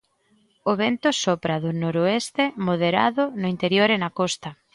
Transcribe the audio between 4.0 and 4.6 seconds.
na costa.